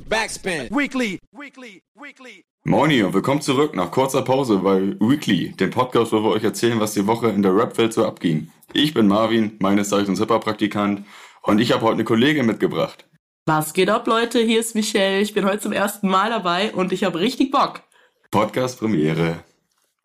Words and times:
Backspin. 0.00 0.68
Weekly. 0.70 1.18
Weekly. 1.32 1.82
Weekly. 1.94 2.44
Moini 2.64 3.02
und 3.02 3.14
willkommen 3.14 3.40
zurück 3.40 3.74
nach 3.74 3.90
kurzer 3.90 4.22
Pause 4.22 4.58
bei 4.58 4.94
Weekly, 5.00 5.52
dem 5.52 5.70
Podcast, 5.70 6.12
wo 6.12 6.22
wir 6.22 6.30
euch 6.30 6.44
erzählen, 6.44 6.78
was 6.78 6.92
die 6.92 7.06
Woche 7.06 7.28
in 7.28 7.42
der 7.42 7.56
Rap-Welt 7.56 7.94
so 7.94 8.04
abging. 8.04 8.50
Ich 8.72 8.92
bin 8.92 9.06
Marvin, 9.06 9.56
meines 9.58 9.88
Zeichens 9.88 10.18
Hip-Hop-Praktikant 10.18 11.06
und 11.42 11.60
ich 11.60 11.72
habe 11.72 11.82
heute 11.82 11.94
eine 11.94 12.04
Kollegin 12.04 12.44
mitgebracht. 12.44 13.06
Was 13.46 13.72
geht 13.72 13.88
ab, 13.88 14.06
Leute? 14.06 14.40
Hier 14.40 14.60
ist 14.60 14.74
Michelle. 14.74 15.20
Ich 15.20 15.32
bin 15.32 15.46
heute 15.46 15.60
zum 15.60 15.72
ersten 15.72 16.08
Mal 16.08 16.30
dabei 16.30 16.74
und 16.74 16.92
ich 16.92 17.04
habe 17.04 17.18
richtig 17.20 17.50
Bock. 17.50 17.82
Podcast-Premiere. 18.30 19.44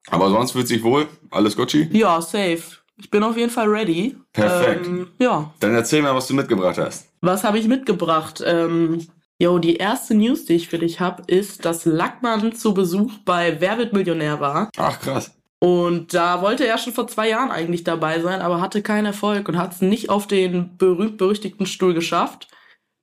Aber 0.09 0.29
sonst 0.29 0.53
fühlt 0.53 0.67
sich 0.67 0.83
wohl? 0.83 1.07
Alles 1.31 1.57
Gucci? 1.57 1.89
Ja, 1.91 2.21
safe. 2.21 2.61
Ich 2.97 3.09
bin 3.09 3.23
auf 3.23 3.35
jeden 3.35 3.51
Fall 3.51 3.67
ready. 3.67 4.15
Perfekt. 4.31 4.85
Ähm, 4.85 5.07
ja. 5.19 5.53
Dann 5.59 5.73
erzähl 5.73 6.01
mal, 6.01 6.15
was 6.15 6.27
du 6.27 6.35
mitgebracht 6.35 6.77
hast. 6.77 7.09
Was 7.21 7.43
habe 7.43 7.57
ich 7.57 7.67
mitgebracht? 7.67 8.41
Ähm, 8.45 9.07
jo, 9.41 9.57
die 9.57 9.77
erste 9.77 10.13
News, 10.13 10.45
die 10.45 10.54
ich 10.54 10.69
für 10.69 10.77
dich 10.77 11.00
habe, 11.00 11.23
ist, 11.25 11.65
dass 11.65 11.86
Lackmann 11.86 12.54
zu 12.54 12.75
Besuch 12.75 13.11
bei 13.25 13.59
Wer 13.59 13.79
wird 13.79 13.91
Millionär 13.91 14.39
war. 14.39 14.69
Ach, 14.77 14.99
krass. 14.99 15.32
Und 15.59 16.13
da 16.13 16.41
wollte 16.41 16.65
er 16.65 16.77
schon 16.77 16.93
vor 16.93 17.07
zwei 17.07 17.29
Jahren 17.29 17.51
eigentlich 17.51 17.83
dabei 17.83 18.19
sein, 18.21 18.41
aber 18.41 18.61
hatte 18.61 18.83
keinen 18.83 19.07
Erfolg 19.07 19.49
und 19.49 19.57
hat 19.57 19.73
es 19.73 19.82
nicht 19.82 20.09
auf 20.09 20.27
den 20.27 20.77
berühmt-berüchtigten 20.77 21.65
Stuhl 21.65 21.93
geschafft. 21.96 22.49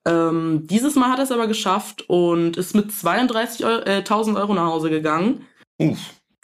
Ähm, 0.06 0.66
dieses 0.68 0.94
Mal 0.94 1.10
hat 1.10 1.18
er 1.18 1.24
es 1.24 1.32
aber 1.32 1.48
geschafft 1.48 2.08
und 2.08 2.56
ist 2.56 2.74
mit 2.74 2.90
32.000 2.90 3.64
Euro, 3.64 3.82
äh, 3.82 4.40
Euro 4.40 4.54
nach 4.54 4.66
Hause 4.66 4.90
gegangen. 4.90 5.44
Uff. 5.78 5.98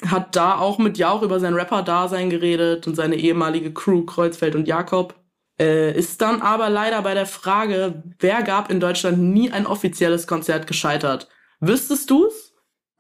Hat 0.05 0.35
da 0.35 0.59
auch 0.59 0.79
mit 0.79 0.99
Jauch 0.99 1.23
über 1.23 1.39
sein 1.39 1.55
Rapper-Dasein 1.55 2.31
geredet 2.31 2.87
und 2.89 2.97
seine 2.97 3.15
ehemalige 3.15 3.73
Crew 3.73 4.05
Kreuzfeld 4.05 4.57
und 4.57 4.67
Jakob. 4.67 5.15
Äh, 5.61 5.97
ist 5.97 6.21
dann 6.21 6.43
aber 6.43 6.69
leider 6.69 7.01
bei 7.03 7.15
der 7.15 7.27
Frage, 7.27 8.03
wer 8.19 8.43
gab 8.43 8.71
in 8.71 8.81
Deutschland 8.81 9.19
nie 9.19 9.51
ein 9.51 9.67
offizielles 9.67 10.27
Konzert 10.27 10.67
gescheitert? 10.67 11.29
Wüsstest 11.61 12.11
du's? 12.11 12.53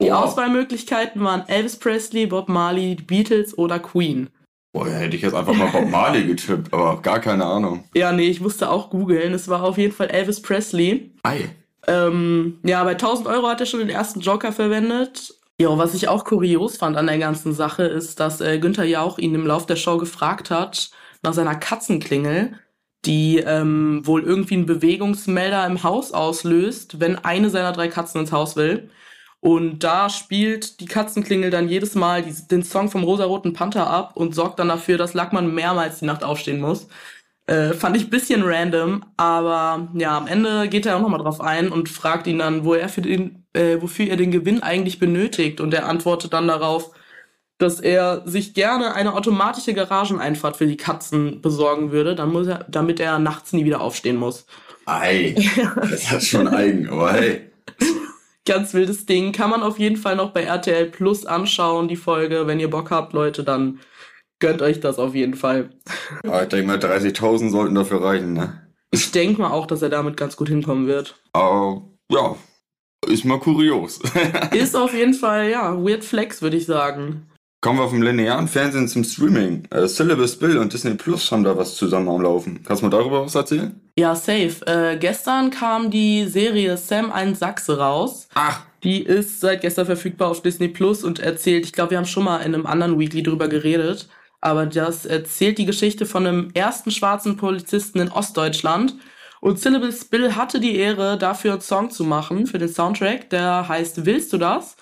Die 0.02 0.10
Oh. 0.10 0.14
Auswahlmöglichkeiten 0.14 1.22
waren 1.22 1.48
Elvis 1.48 1.76
Presley, 1.78 2.26
Bob 2.26 2.48
Marley, 2.48 2.96
die 2.96 3.02
Beatles 3.02 3.56
oder 3.56 3.78
Queen. 3.78 4.28
Boah, 4.72 4.88
hätte 4.88 5.16
ich 5.16 5.22
jetzt 5.22 5.34
einfach 5.34 5.54
mal 5.54 5.70
Bob 5.70 5.88
Marley 5.88 6.24
getippt, 6.26 6.72
aber 6.72 7.00
gar 7.00 7.20
keine 7.20 7.44
Ahnung. 7.44 7.84
Ja, 7.94 8.12
nee, 8.12 8.26
ich 8.28 8.40
musste 8.40 8.70
auch 8.70 8.90
googeln. 8.90 9.32
Es 9.34 9.48
war 9.48 9.62
auf 9.62 9.78
jeden 9.78 9.92
Fall 9.94 10.08
Elvis 10.10 10.42
Presley. 10.42 11.12
Ei. 11.22 11.48
Ähm, 11.86 12.58
ja, 12.64 12.82
bei 12.82 12.92
1000 12.92 13.28
Euro 13.28 13.48
hat 13.48 13.60
er 13.60 13.66
schon 13.66 13.80
den 13.80 13.90
ersten 13.90 14.20
Joker 14.20 14.52
verwendet. 14.52 15.34
Ja, 15.60 15.76
was 15.78 15.94
ich 15.94 16.08
auch 16.08 16.24
kurios 16.24 16.76
fand 16.76 16.96
an 16.96 17.06
der 17.06 17.18
ganzen 17.18 17.52
Sache 17.52 17.84
ist, 17.84 18.18
dass 18.18 18.40
äh, 18.40 18.58
Günther 18.58 18.84
Jauch 18.84 19.18
ihn 19.18 19.34
im 19.34 19.46
Lauf 19.46 19.66
der 19.66 19.76
Show 19.76 19.98
gefragt 19.98 20.50
hat 20.50 20.90
nach 21.24 21.34
seiner 21.34 21.56
Katzenklingel, 21.56 22.54
die 23.04 23.38
ähm, 23.38 24.02
wohl 24.04 24.22
irgendwie 24.22 24.54
einen 24.54 24.66
Bewegungsmelder 24.66 25.66
im 25.66 25.82
Haus 25.82 26.12
auslöst, 26.12 27.00
wenn 27.00 27.16
eine 27.18 27.50
seiner 27.50 27.72
drei 27.72 27.88
Katzen 27.88 28.20
ins 28.22 28.32
Haus 28.32 28.56
will. 28.56 28.90
Und 29.40 29.80
da 29.80 30.08
spielt 30.08 30.80
die 30.80 30.86
Katzenklingel 30.86 31.50
dann 31.50 31.68
jedes 31.68 31.94
Mal 31.94 32.22
die, 32.22 32.34
den 32.48 32.62
Song 32.62 32.88
vom 32.90 33.04
rosaroten 33.04 33.52
Panther 33.52 33.88
ab 33.90 34.12
und 34.16 34.34
sorgt 34.34 34.58
dann 34.58 34.68
dafür, 34.68 34.96
dass 34.96 35.12
Lackmann 35.12 35.54
mehrmals 35.54 35.98
die 35.98 36.06
Nacht 36.06 36.24
aufstehen 36.24 36.60
muss. 36.62 36.88
Äh, 37.46 37.74
fand 37.74 37.94
ich 37.96 38.08
bisschen 38.08 38.42
random, 38.42 39.04
aber 39.18 39.90
ja, 39.94 40.16
am 40.16 40.26
Ende 40.28 40.68
geht 40.68 40.86
er 40.86 40.96
auch 40.96 41.02
nochmal 41.02 41.20
drauf 41.20 41.42
ein 41.42 41.70
und 41.70 41.90
fragt 41.90 42.26
ihn 42.26 42.38
dann, 42.38 42.64
wo 42.64 42.72
er 42.72 42.88
für 42.88 43.02
den, 43.02 43.44
äh, 43.52 43.76
wofür 43.82 44.06
er 44.08 44.16
den 44.16 44.30
Gewinn 44.30 44.62
eigentlich 44.62 44.98
benötigt. 44.98 45.60
Und 45.60 45.74
er 45.74 45.86
antwortet 45.88 46.32
dann 46.32 46.48
darauf, 46.48 46.92
dass 47.58 47.80
er 47.80 48.22
sich 48.26 48.54
gerne 48.54 48.94
eine 48.94 49.14
automatische 49.14 49.74
Garageneinfahrt 49.74 50.56
für 50.56 50.66
die 50.66 50.76
Katzen 50.76 51.40
besorgen 51.40 51.92
würde, 51.92 52.14
dann 52.14 52.32
muss 52.32 52.46
er, 52.46 52.64
damit 52.68 53.00
er 53.00 53.18
nachts 53.18 53.52
nie 53.52 53.64
wieder 53.64 53.80
aufstehen 53.80 54.16
muss. 54.16 54.46
Ei. 54.86 55.34
Das 55.76 56.12
ist 56.12 56.28
schon 56.28 56.48
eigen, 56.48 56.88
aber 56.88 57.12
hey. 57.12 57.50
Ganz 58.46 58.74
wildes 58.74 59.06
Ding. 59.06 59.32
Kann 59.32 59.48
man 59.48 59.62
auf 59.62 59.78
jeden 59.78 59.96
Fall 59.96 60.16
noch 60.16 60.32
bei 60.32 60.42
RTL 60.42 60.90
Plus 60.90 61.24
anschauen, 61.24 61.88
die 61.88 61.96
Folge. 61.96 62.46
Wenn 62.46 62.60
ihr 62.60 62.68
Bock 62.68 62.90
habt, 62.90 63.14
Leute, 63.14 63.42
dann 63.42 63.80
gönnt 64.38 64.60
euch 64.60 64.80
das 64.80 64.98
auf 64.98 65.14
jeden 65.14 65.34
Fall. 65.34 65.70
Ja, 66.26 66.42
ich 66.42 66.48
denke 66.48 66.66
mal, 66.66 66.76
30.000 66.76 67.50
sollten 67.50 67.74
dafür 67.74 68.02
reichen, 68.02 68.34
ne? 68.34 68.60
Ich 68.90 69.10
denke 69.12 69.40
mal 69.40 69.50
auch, 69.50 69.66
dass 69.66 69.80
er 69.80 69.88
damit 69.88 70.18
ganz 70.18 70.36
gut 70.36 70.48
hinkommen 70.48 70.86
wird. 70.86 71.16
Aber 71.32 71.82
ja, 72.10 72.36
ist 73.08 73.24
mal 73.24 73.40
kurios. 73.40 73.98
Ist 74.52 74.76
auf 74.76 74.94
jeden 74.94 75.14
Fall, 75.14 75.50
ja, 75.50 75.76
Weird 75.76 76.04
Flex, 76.04 76.42
würde 76.42 76.56
ich 76.56 76.66
sagen. 76.66 77.26
Kommen 77.64 77.78
wir 77.78 77.88
vom 77.88 78.02
linearen 78.02 78.46
Fernsehen 78.46 78.88
zum 78.88 79.04
Streaming. 79.04 79.62
Äh, 79.70 79.86
Syllabus 79.86 80.38
Bill 80.38 80.58
und 80.58 80.74
Disney 80.74 80.92
Plus 80.96 81.32
haben 81.32 81.44
da 81.44 81.56
was 81.56 81.76
zusammen 81.76 82.10
am 82.10 82.20
Laufen. 82.20 82.62
Kannst 82.62 82.82
du 82.82 82.86
mir 82.86 82.90
darüber 82.90 83.24
was 83.24 83.34
erzählen? 83.34 83.80
Ja, 83.96 84.14
safe. 84.14 84.56
Äh, 84.66 84.98
gestern 84.98 85.50
kam 85.50 85.90
die 85.90 86.26
Serie 86.26 86.76
Sam 86.76 87.10
ein 87.10 87.34
Sachse 87.34 87.78
raus. 87.78 88.28
Ach, 88.34 88.60
Die 88.82 89.02
ist 89.02 89.40
seit 89.40 89.62
gestern 89.62 89.86
verfügbar 89.86 90.28
auf 90.28 90.42
Disney 90.42 90.68
Plus 90.68 91.04
und 91.04 91.20
erzählt, 91.20 91.64
ich 91.64 91.72
glaube, 91.72 91.92
wir 91.92 91.96
haben 91.96 92.04
schon 92.04 92.24
mal 92.24 92.40
in 92.40 92.54
einem 92.54 92.66
anderen 92.66 92.98
Weekly 92.98 93.22
drüber 93.22 93.48
geredet, 93.48 94.10
aber 94.42 94.66
das 94.66 95.06
erzählt 95.06 95.56
die 95.56 95.64
Geschichte 95.64 96.04
von 96.04 96.26
einem 96.26 96.50
ersten 96.52 96.90
schwarzen 96.90 97.38
Polizisten 97.38 97.98
in 97.98 98.12
Ostdeutschland. 98.12 98.94
Und 99.40 99.58
Syllabus 99.58 100.04
Bill 100.04 100.36
hatte 100.36 100.60
die 100.60 100.76
Ehre, 100.76 101.16
dafür 101.16 101.52
einen 101.52 101.62
Song 101.62 101.90
zu 101.90 102.04
machen, 102.04 102.46
für 102.46 102.58
den 102.58 102.68
Soundtrack, 102.68 103.30
der 103.30 103.66
heißt 103.66 104.04
Willst 104.04 104.34
du 104.34 104.36
das? 104.36 104.76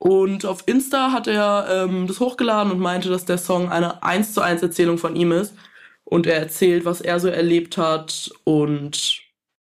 Und 0.00 0.46
auf 0.46 0.62
Insta 0.66 1.12
hat 1.12 1.26
er 1.28 1.66
ähm, 1.70 2.06
das 2.06 2.20
hochgeladen 2.20 2.72
und 2.72 2.80
meinte, 2.80 3.10
dass 3.10 3.26
der 3.26 3.36
Song 3.38 3.70
eine 3.70 4.02
1 4.02 4.32
zu 4.32 4.40
1 4.40 4.62
Erzählung 4.62 4.96
von 4.98 5.14
ihm 5.14 5.30
ist. 5.32 5.54
Und 6.04 6.26
er 6.26 6.38
erzählt, 6.38 6.86
was 6.86 7.02
er 7.02 7.20
so 7.20 7.28
erlebt 7.28 7.76
hat 7.76 8.32
und 8.44 9.20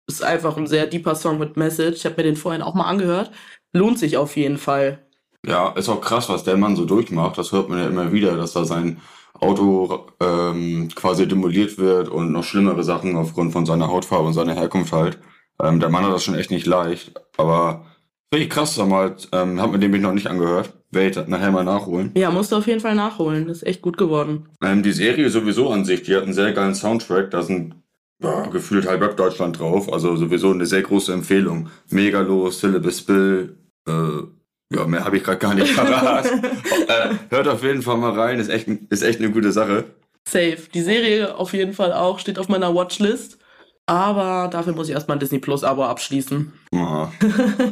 ist 0.09 0.25
einfach 0.25 0.57
ein 0.57 0.67
sehr 0.67 0.87
deeper 0.87 1.15
Song 1.17 1.39
mit 1.39 1.57
Message. 1.59 1.99
Ich 1.99 2.05
habe 2.07 2.17
mir 2.17 2.25
den 2.25 2.37
vorhin 2.37 2.63
auch 2.63 2.75
mal 2.75 2.87
angehört. 2.87 3.31
Lohnt 3.75 3.99
sich 3.99 4.17
auf 4.17 4.37
jeden 4.37 4.59
Fall. 4.59 5.07
ja, 5.47 5.71
ist 5.73 5.89
auch 5.89 6.01
krass, 6.01 6.29
was 6.29 6.45
der 6.45 6.57
Mann 6.57 6.77
so 6.77 6.85
durchmacht. 6.87 7.39
Das 7.39 7.53
hört 7.53 7.69
man 7.69 7.79
ja 7.79 7.87
immer 7.89 8.13
wieder, 8.13 8.37
dass 8.37 8.53
da 8.55 8.65
sein 8.65 9.01
Auto 9.35 10.07
ähm, 10.21 10.89
quasi 10.95 11.29
demoliert 11.29 11.79
wird 11.79 12.09
und 12.09 12.33
noch 12.33 12.45
schlimmere 12.45 12.85
Sachen 12.85 13.17
aufgrund 13.17 13.53
von 13.53 13.67
seiner 13.67 13.89
Hautfarbe 13.89 14.27
und 14.29 14.35
seiner 14.35 14.55
Herkunft 14.55 14.93
halt. 14.93 15.19
Ähm, 15.61 15.81
der 15.81 15.91
Mann 15.91 16.05
hat 16.05 16.13
das 16.13 16.25
schon 16.25 16.37
echt 16.37 16.51
nicht 16.51 16.67
leicht, 16.67 17.15
aber 17.37 17.87
richtig 18.33 18.51
krass, 18.51 18.75
sag 18.75 18.89
mal, 18.89 19.15
ähm, 19.33 19.61
hab 19.61 19.71
mir 19.73 19.79
den 19.79 19.91
mich 19.91 20.01
noch 20.01 20.13
nicht 20.13 20.27
angehört. 20.27 20.73
Werde 20.91 21.23
ich 21.23 21.29
nachher 21.29 21.51
mal 21.51 21.65
nachholen. 21.65 22.11
Ja, 22.17 22.31
musst 22.31 22.53
du 22.53 22.57
auf 22.57 22.67
jeden 22.67 22.81
Fall 22.81 22.95
nachholen. 22.95 23.49
Das 23.49 23.59
ist 23.59 23.67
echt 23.67 23.83
gut 23.83 23.97
geworden. 23.97 24.47
Ähm, 24.63 24.83
die 24.83 24.93
Serie 24.93 25.31
sowieso 25.31 25.71
an 25.71 25.85
sich, 25.85 26.03
die 26.03 26.15
hat 26.15 26.25
einen 26.25 26.35
sehr 26.35 26.53
geilen 26.53 26.75
Soundtrack, 26.75 27.31
da 27.31 27.43
sind 27.43 27.75
ja, 28.23 28.47
gefühlt 28.47 28.87
halb 28.87 29.01
Rap 29.03 29.17
Deutschland 29.17 29.59
drauf, 29.59 29.93
also 29.93 30.17
sowieso 30.17 30.51
eine 30.51 30.67
sehr 30.67 30.83
große 30.83 31.13
Empfehlung. 31.13 31.69
Megalo, 31.91 32.51
Syllabus 32.51 33.03
Bill, 33.03 33.57
äh, 33.89 34.75
ja, 34.75 34.87
mehr 34.87 35.05
habe 35.05 35.17
ich 35.17 35.25
gerade 35.25 35.39
gar 35.39 35.55
nicht 35.55 35.75
parat. 35.77 36.27
äh, 36.27 37.15
hört 37.31 37.49
auf 37.49 37.63
jeden 37.63 37.83
Fall 37.83 37.97
mal 37.97 38.13
rein, 38.13 38.39
ist 38.39 38.49
echt, 38.49 38.69
ist 38.91 39.03
echt 39.03 39.19
eine 39.19 39.31
gute 39.31 39.53
Sache. 39.53 39.85
Safe. 40.29 40.59
Die 40.73 40.83
Serie 40.83 41.37
auf 41.37 41.53
jeden 41.53 41.73
Fall 41.73 41.93
auch, 41.93 42.19
steht 42.19 42.39
auf 42.39 42.49
meiner 42.49 42.75
Watchlist. 42.75 43.39
Aber 43.87 44.49
dafür 44.51 44.75
muss 44.75 44.89
ich 44.89 44.95
erstmal 44.95 45.17
ein 45.17 45.21
Disney 45.21 45.39
Plus 45.39 45.65
Abo 45.65 45.85
abschließen. 45.85 46.53
Oh, 46.73 47.09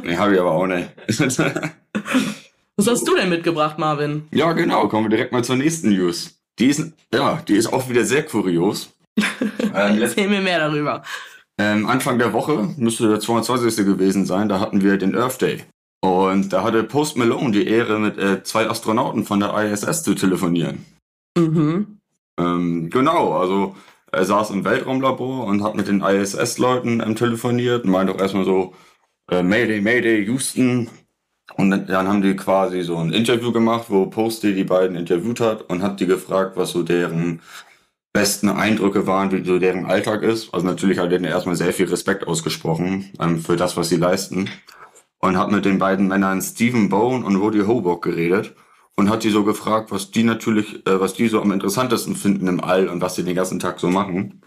nee, 0.03 0.17
habe 0.17 0.33
ich 0.33 0.39
aber 0.39 0.51
auch 0.51 0.67
nicht. 0.67 0.89
Was 2.77 2.87
hast 2.87 3.07
du 3.07 3.15
denn 3.15 3.29
mitgebracht, 3.29 3.77
Marvin? 3.77 4.27
ja, 4.31 4.53
genau, 4.53 4.87
kommen 4.87 5.05
wir 5.05 5.09
direkt 5.09 5.31
mal 5.31 5.43
zur 5.43 5.55
nächsten 5.55 5.89
News. 5.89 6.39
Die 6.59 6.67
ist, 6.67 6.93
ja, 7.13 7.41
die 7.47 7.55
ist 7.55 7.71
auch 7.71 7.89
wieder 7.89 8.03
sehr 8.03 8.25
kurios. 8.25 8.93
ähm, 9.17 10.01
Erzähl 10.01 10.27
mir 10.27 10.41
mehr 10.41 10.59
darüber. 10.59 11.03
Ähm, 11.57 11.85
Anfang 11.85 12.17
der 12.17 12.33
Woche 12.33 12.73
müsste 12.77 13.07
der 13.07 13.19
22. 13.19 13.85
gewesen 13.85 14.25
sein, 14.25 14.49
da 14.49 14.59
hatten 14.59 14.81
wir 14.81 14.97
den 14.97 15.15
Earth 15.15 15.41
Day. 15.41 15.63
Und 16.03 16.51
da 16.51 16.63
hatte 16.63 16.83
Post 16.83 17.17
Malone 17.17 17.51
die 17.51 17.67
Ehre, 17.67 17.99
mit 17.99 18.17
äh, 18.17 18.43
zwei 18.43 18.67
Astronauten 18.67 19.25
von 19.25 19.39
der 19.39 19.53
ISS 19.53 20.03
zu 20.03 20.15
telefonieren. 20.15 20.85
Mhm. 21.37 21.99
Ähm, 22.39 22.89
genau, 22.89 23.33
also 23.37 23.75
er 24.11 24.25
saß 24.25 24.49
im 24.51 24.65
Weltraumlabor 24.65 25.45
und 25.45 25.63
hat 25.63 25.75
mit 25.75 25.87
den 25.87 26.01
ISS-Leuten 26.01 27.01
ähm, 27.01 27.15
telefoniert 27.15 27.85
und 27.85 27.91
meinte 27.91 28.13
auch 28.13 28.19
erstmal 28.19 28.45
so, 28.45 28.73
äh, 29.29 29.43
Mayday, 29.43 29.81
Mayday, 29.81 30.25
Houston. 30.25 30.89
Und 31.57 31.71
dann, 31.71 32.07
haben 32.07 32.21
die 32.21 32.35
quasi 32.35 32.81
so 32.81 32.97
ein 32.97 33.11
Interview 33.11 33.51
gemacht, 33.51 33.85
wo 33.89 34.05
Posty 34.05 34.53
die 34.53 34.63
beiden 34.63 34.95
interviewt 34.95 35.41
hat 35.41 35.69
und 35.69 35.81
hat 35.81 35.99
die 35.99 36.05
gefragt, 36.05 36.55
was 36.55 36.71
so 36.71 36.81
deren 36.81 37.41
besten 38.13 38.49
Eindrücke 38.49 39.05
waren, 39.05 39.31
wie 39.31 39.43
so 39.45 39.59
deren 39.59 39.85
Alltag 39.85 40.23
ist. 40.23 40.53
Also 40.53 40.65
natürlich 40.65 40.97
hat 40.97 41.05
er 41.05 41.09
denen 41.11 41.25
erstmal 41.25 41.55
sehr 41.55 41.73
viel 41.73 41.87
Respekt 41.87 42.25
ausgesprochen 42.27 43.11
ähm, 43.19 43.39
für 43.39 43.57
das, 43.57 43.75
was 43.77 43.89
sie 43.89 43.97
leisten. 43.97 44.49
Und 45.19 45.37
hat 45.37 45.51
mit 45.51 45.65
den 45.65 45.77
beiden 45.77 46.07
Männern 46.07 46.41
Stephen 46.41 46.89
Bone 46.89 47.25
und 47.25 47.39
Woody 47.39 47.59
Hobock 47.59 48.03
geredet 48.03 48.55
und 48.95 49.09
hat 49.09 49.23
die 49.23 49.29
so 49.29 49.43
gefragt, 49.43 49.91
was 49.91 50.11
die 50.11 50.23
natürlich, 50.23 50.85
äh, 50.87 50.99
was 50.99 51.13
die 51.13 51.27
so 51.27 51.41
am 51.41 51.51
interessantesten 51.51 52.15
finden 52.15 52.47
im 52.47 52.63
All 52.63 52.87
und 52.89 53.01
was 53.01 53.15
sie 53.15 53.23
den 53.23 53.35
ganzen 53.35 53.59
Tag 53.59 53.79
so 53.79 53.89
machen. 53.89 54.41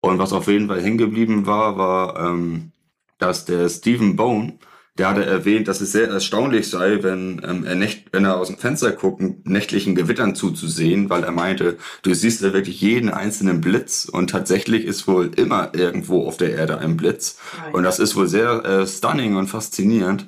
Und 0.00 0.18
was 0.18 0.32
auf 0.32 0.46
jeden 0.46 0.68
Fall 0.68 0.80
hängen 0.80 0.98
geblieben 0.98 1.46
war, 1.46 1.76
war, 1.76 2.18
ähm, 2.18 2.72
dass 3.18 3.44
der 3.44 3.68
Stephen 3.68 4.16
Bone 4.16 4.58
der 4.98 5.08
hatte 5.08 5.24
erwähnt, 5.24 5.68
dass 5.68 5.80
es 5.80 5.92
sehr 5.92 6.08
erstaunlich 6.08 6.68
sei, 6.68 7.02
wenn, 7.02 7.40
ähm, 7.44 7.64
er, 7.64 7.76
nächt, 7.76 8.06
wenn 8.10 8.24
er 8.24 8.36
aus 8.36 8.48
dem 8.48 8.58
Fenster 8.58 8.90
guckt, 8.90 9.22
nächtlichen 9.46 9.94
Gewittern 9.94 10.34
zuzusehen, 10.34 11.08
weil 11.08 11.22
er 11.22 11.30
meinte, 11.30 11.78
du 12.02 12.12
siehst 12.12 12.42
da 12.42 12.52
wirklich 12.52 12.80
jeden 12.80 13.08
einzelnen 13.08 13.60
Blitz 13.60 14.06
und 14.06 14.30
tatsächlich 14.30 14.84
ist 14.84 15.06
wohl 15.06 15.30
immer 15.36 15.72
irgendwo 15.74 16.26
auf 16.26 16.36
der 16.36 16.52
Erde 16.52 16.78
ein 16.78 16.96
Blitz. 16.96 17.38
Und 17.72 17.84
das 17.84 18.00
ist 18.00 18.16
wohl 18.16 18.26
sehr 18.26 18.64
äh, 18.64 18.86
stunning 18.86 19.36
und 19.36 19.46
faszinierend. 19.46 20.26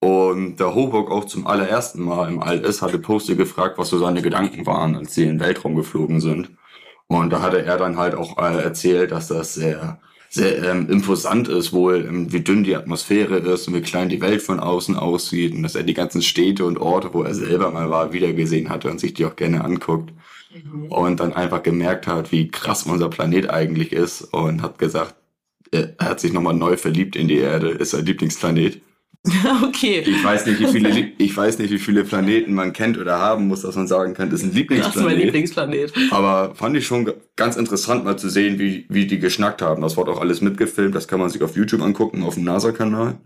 Und 0.00 0.56
da 0.56 0.74
Hoburg 0.74 1.10
auch 1.10 1.24
zum 1.24 1.46
allerersten 1.46 2.02
Mal 2.02 2.28
im 2.28 2.42
All 2.42 2.58
ist, 2.58 2.82
hatte 2.82 2.98
Posty 2.98 3.36
gefragt, 3.36 3.78
was 3.78 3.88
so 3.88 3.98
seine 3.98 4.20
Gedanken 4.20 4.66
waren, 4.66 4.96
als 4.96 5.14
sie 5.14 5.22
in 5.22 5.30
den 5.30 5.40
Weltraum 5.40 5.76
geflogen 5.76 6.20
sind. 6.20 6.50
Und 7.06 7.30
da 7.30 7.40
hatte 7.40 7.64
er 7.64 7.78
dann 7.78 7.96
halt 7.96 8.14
auch 8.14 8.38
äh, 8.38 8.62
erzählt, 8.62 9.12
dass 9.12 9.28
das 9.28 9.54
sehr 9.54 9.98
sehr 10.34 10.64
ähm, 10.64 10.90
imposant 10.90 11.46
ist 11.46 11.72
wohl, 11.72 12.04
ähm, 12.08 12.32
wie 12.32 12.40
dünn 12.40 12.64
die 12.64 12.74
Atmosphäre 12.74 13.36
ist 13.36 13.68
und 13.68 13.74
wie 13.74 13.82
klein 13.82 14.08
die 14.08 14.20
Welt 14.20 14.42
von 14.42 14.58
außen 14.58 14.96
aussieht 14.96 15.54
und 15.54 15.62
dass 15.62 15.76
er 15.76 15.84
die 15.84 15.94
ganzen 15.94 16.22
Städte 16.22 16.64
und 16.64 16.78
Orte, 16.78 17.10
wo 17.14 17.22
er 17.22 17.34
selber 17.34 17.70
mal 17.70 17.88
war, 17.88 18.12
wiedergesehen 18.12 18.68
hatte 18.68 18.90
und 18.90 18.98
sich 18.98 19.14
die 19.14 19.26
auch 19.26 19.36
gerne 19.36 19.62
anguckt. 19.62 20.12
Mhm. 20.52 20.86
Und 20.86 21.20
dann 21.20 21.32
einfach 21.34 21.62
gemerkt 21.62 22.08
hat, 22.08 22.32
wie 22.32 22.48
krass 22.48 22.82
unser 22.82 23.10
Planet 23.10 23.48
eigentlich 23.48 23.92
ist 23.92 24.22
und 24.34 24.60
hat 24.62 24.78
gesagt, 24.78 25.14
er 25.70 25.94
hat 26.00 26.18
sich 26.18 26.32
nochmal 26.32 26.54
neu 26.54 26.76
verliebt 26.76 27.14
in 27.14 27.28
die 27.28 27.38
Erde, 27.38 27.68
ist 27.68 27.92
sein 27.92 28.04
Lieblingsplanet. 28.04 28.80
okay. 29.64 30.04
Ich 30.06 30.22
weiß 30.22 30.44
nicht, 30.46 30.60
wie 30.60 30.66
viele, 30.66 31.12
ich 31.16 31.34
weiß 31.34 31.58
nicht, 31.58 31.70
wie 31.70 31.78
viele 31.78 32.04
Planeten 32.04 32.52
man 32.52 32.74
kennt 32.74 32.98
oder 32.98 33.18
haben 33.18 33.48
muss, 33.48 33.62
dass 33.62 33.74
man 33.74 33.86
sagen 33.86 34.12
kann, 34.12 34.28
das 34.28 34.40
ist 34.40 34.46
ein 34.46 34.54
Lieblingsplanet. 34.54 34.96
Das 34.96 35.02
ist 35.02 35.08
mein 35.08 35.18
Lieblingsplanet. 35.18 35.92
Aber 36.10 36.54
fand 36.54 36.76
ich 36.76 36.86
schon 36.86 37.10
ganz 37.34 37.56
interessant 37.56 38.04
mal 38.04 38.18
zu 38.18 38.28
sehen, 38.28 38.58
wie, 38.58 38.84
wie 38.90 39.06
die 39.06 39.18
geschnackt 39.18 39.62
haben. 39.62 39.80
Das 39.80 39.96
wurde 39.96 40.10
auch 40.10 40.20
alles 40.20 40.42
mitgefilmt, 40.42 40.94
das 40.94 41.08
kann 41.08 41.20
man 41.20 41.30
sich 41.30 41.42
auf 41.42 41.56
YouTube 41.56 41.80
angucken, 41.80 42.22
auf 42.22 42.34
dem 42.34 42.44
NASA-Kanal. 42.44 43.16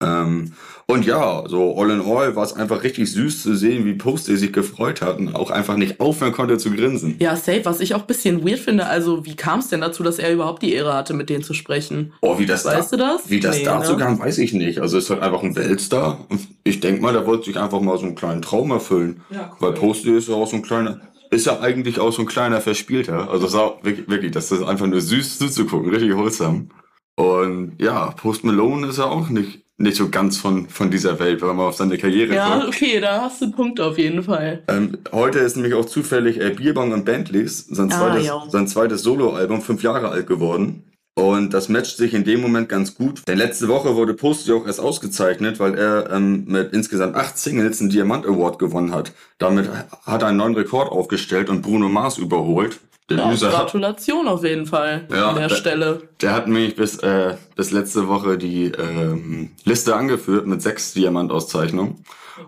Ähm, 0.00 0.52
und 0.86 1.04
ja, 1.04 1.44
so 1.48 1.76
all 1.76 1.90
in 1.90 2.00
all 2.00 2.34
war 2.36 2.44
es 2.44 2.52
einfach 2.54 2.82
richtig 2.82 3.12
süß 3.12 3.42
zu 3.42 3.54
sehen, 3.56 3.84
wie 3.84 3.94
Posty 3.94 4.36
sich 4.36 4.52
gefreut 4.52 5.02
hat 5.02 5.18
und 5.18 5.34
auch 5.34 5.50
einfach 5.50 5.76
nicht 5.76 6.00
aufhören 6.00 6.32
konnte 6.32 6.56
zu 6.56 6.70
grinsen. 6.70 7.16
Ja, 7.18 7.36
safe, 7.36 7.64
was 7.64 7.80
ich 7.80 7.94
auch 7.94 8.02
ein 8.02 8.06
bisschen 8.06 8.46
weird 8.46 8.60
finde. 8.60 8.86
Also, 8.86 9.26
wie 9.26 9.34
kam 9.36 9.58
es 9.58 9.68
denn 9.68 9.80
dazu, 9.80 10.02
dass 10.02 10.18
er 10.18 10.32
überhaupt 10.32 10.62
die 10.62 10.72
Ehre 10.72 10.94
hatte, 10.94 11.14
mit 11.14 11.28
denen 11.28 11.42
zu 11.42 11.52
sprechen? 11.52 12.12
Oh, 12.22 12.38
wie 12.38 12.46
das 12.46 12.64
Weißt 12.64 12.92
da, 12.92 12.96
du 12.96 13.02
das? 13.02 13.28
Wie 13.28 13.40
das 13.40 13.58
Nee, 13.58 13.64
dazu 13.64 13.92
ne? 13.92 13.98
kam, 13.98 14.18
weiß 14.18 14.38
ich 14.38 14.52
nicht. 14.54 14.78
Also, 14.80 14.98
es 14.98 15.04
ist 15.04 15.10
halt 15.10 15.22
einfach 15.22 15.42
ein 15.42 15.56
Weltstar. 15.56 16.26
Ich 16.64 16.80
denke 16.80 17.02
mal, 17.02 17.12
der 17.12 17.26
wollte 17.26 17.46
sich 17.46 17.58
einfach 17.58 17.80
mal 17.80 17.98
so 17.98 18.06
einen 18.06 18.14
kleinen 18.14 18.40
Traum 18.40 18.70
erfüllen. 18.70 19.20
Ja, 19.30 19.52
Weil 19.58 19.72
Posty 19.72 20.16
ist 20.16 20.28
ja 20.28 20.36
auch 20.36 20.46
so 20.48 20.56
ein 20.56 20.62
kleiner, 20.62 21.00
ist 21.30 21.44
ja 21.46 21.60
eigentlich 21.60 21.98
auch 21.98 22.12
so 22.12 22.22
ein 22.22 22.28
kleiner 22.28 22.60
Verspielter. 22.60 23.28
Also, 23.30 23.46
es 23.46 23.52
ist 23.52 23.58
auch 23.58 23.82
wirklich, 23.84 24.08
wirklich, 24.08 24.30
das 24.30 24.50
ist 24.52 24.62
einfach 24.62 24.86
nur 24.86 25.00
süß 25.00 25.38
zuzugucken, 25.38 25.90
richtig 25.90 26.14
holsam. 26.14 26.70
Und 27.16 27.72
ja, 27.78 28.12
Post 28.12 28.44
Malone 28.44 28.86
ist 28.86 28.98
ja 28.98 29.04
auch 29.06 29.28
nicht, 29.28 29.64
nicht 29.78 29.96
so 29.96 30.08
ganz 30.08 30.36
von, 30.36 30.68
von 30.68 30.90
dieser 30.90 31.18
Welt, 31.20 31.40
wenn 31.40 31.48
man 31.56 31.66
auf 31.66 31.76
seine 31.76 31.96
Karriere 31.98 32.34
Ja, 32.34 32.56
guckt. 32.58 32.68
okay, 32.68 33.00
da 33.00 33.22
hast 33.22 33.40
du 33.40 33.46
einen 33.46 33.54
Punkt 33.54 33.80
auf 33.80 33.96
jeden 33.96 34.22
Fall. 34.24 34.62
Ähm, 34.68 34.98
heute 35.12 35.38
ist 35.38 35.56
nämlich 35.56 35.74
auch 35.74 35.84
zufällig 35.86 36.40
äh, 36.40 36.50
Bierbong 36.50 36.92
und 36.92 37.04
Bentleys, 37.04 37.66
sein 37.70 37.90
Ah, 37.92 37.98
zweites, 37.98 38.26
ja. 38.26 38.42
sein 38.50 38.66
zweites 38.66 39.02
Soloalbum, 39.02 39.62
fünf 39.62 39.82
Jahre 39.82 40.08
alt 40.08 40.26
geworden. 40.26 40.82
Und 41.14 41.52
das 41.52 41.68
matcht 41.68 41.96
sich 41.96 42.14
in 42.14 42.22
dem 42.22 42.40
Moment 42.40 42.68
ganz 42.68 42.94
gut. 42.94 43.22
Denn 43.26 43.38
letzte 43.38 43.66
Woche 43.66 43.96
wurde 43.96 44.14
Posty 44.14 44.52
auch 44.52 44.66
erst 44.66 44.78
ausgezeichnet, 44.80 45.58
weil 45.58 45.76
er 45.76 46.10
ähm, 46.12 46.44
mit 46.46 46.72
insgesamt 46.72 47.16
acht 47.16 47.36
Singles 47.38 47.80
einen 47.80 47.90
Diamant 47.90 48.24
Award 48.24 48.60
gewonnen 48.60 48.94
hat. 48.94 49.12
Damit 49.38 49.68
hat 50.06 50.22
er 50.22 50.28
einen 50.28 50.36
neuen 50.38 50.54
Rekord 50.54 50.90
aufgestellt 50.92 51.50
und 51.50 51.62
Bruno 51.62 51.88
Mars 51.88 52.18
überholt. 52.18 52.78
Der 53.10 53.18
Ja, 53.18 53.30
Loser 53.30 53.48
hat, 53.48 53.54
Gratulation 53.54 54.28
auf 54.28 54.44
jeden 54.44 54.66
Fall 54.66 55.06
Ja, 55.10 55.30
an 55.30 55.36
der 55.36 55.48
da- 55.48 55.54
Stelle. 55.54 56.08
der 56.20 56.34
hat 56.34 56.46
nämlich 56.46 56.76
bis, 56.76 56.98
äh, 56.98 57.36
bis 57.56 57.70
letzte 57.70 58.06
Woche 58.08 58.36
die 58.36 58.66
ähm, 58.66 59.52
Liste 59.64 59.96
angeführt 59.96 60.46
mit 60.46 60.60
sechs 60.60 60.92
Diamantauszeichnungen. 60.92 62.04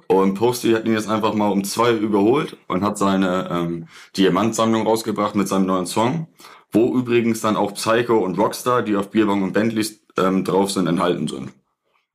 Und 0.07 0.35
Posty 0.35 0.73
hat 0.73 0.85
ihn 0.85 0.93
jetzt 0.93 1.09
einfach 1.09 1.35
mal 1.35 1.49
um 1.51 1.65
zwei 1.65 1.93
überholt 1.93 2.57
und 2.69 2.85
hat 2.85 2.99
seine 2.99 3.49
ähm, 3.51 3.89
Diamantsammlung 4.17 4.87
rausgebracht 4.87 5.35
mit 5.35 5.49
seinem 5.49 5.67
neuen 5.67 5.87
Song, 5.87 6.29
wo 6.71 6.95
übrigens 6.95 7.41
dann 7.41 7.57
auch 7.57 7.75
Psycho 7.75 8.19
und 8.19 8.39
Rockstar, 8.39 8.83
die 8.83 8.95
auf 8.97 9.11
Bierbong 9.11 9.43
und 9.43 9.53
Bentleys 9.53 10.01
ähm, 10.19 10.45
drauf 10.45 10.71
sind, 10.71 10.87
enthalten 10.87 11.27
sind. 11.27 11.53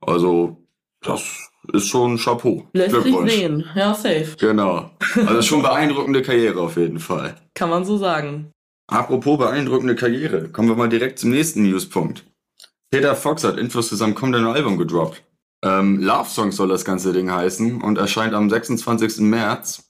Also, 0.00 0.64
das 1.02 1.45
ist 1.72 1.88
schon 1.88 2.14
ein 2.14 2.18
Chapeau. 2.18 2.66
Lässt 2.72 3.02
sich 3.02 3.16
sehen. 3.26 3.64
Ja, 3.74 3.94
safe. 3.94 4.34
Genau. 4.38 4.90
Also 5.26 5.42
schon 5.42 5.62
beeindruckende 5.62 6.22
Karriere 6.22 6.60
auf 6.60 6.76
jeden 6.76 6.98
Fall. 6.98 7.36
Kann 7.54 7.70
man 7.70 7.84
so 7.84 7.96
sagen. 7.96 8.52
Apropos 8.88 9.38
beeindruckende 9.38 9.96
Karriere, 9.96 10.48
kommen 10.48 10.68
wir 10.68 10.76
mal 10.76 10.88
direkt 10.88 11.18
zum 11.18 11.30
nächsten 11.30 11.62
Newspunkt. 11.62 12.24
Peter 12.90 13.16
Fox 13.16 13.42
hat 13.42 13.58
Infos 13.58 13.88
zu 13.88 13.96
seinem 13.96 14.14
kommenden 14.14 14.46
Album 14.46 14.78
gedroppt. 14.78 15.22
Ähm, 15.64 16.00
Love 16.00 16.28
Songs 16.28 16.56
soll 16.56 16.68
das 16.68 16.84
ganze 16.84 17.12
Ding 17.12 17.30
heißen 17.30 17.82
und 17.82 17.98
erscheint 17.98 18.34
am 18.34 18.48
26. 18.48 19.18
März. 19.22 19.88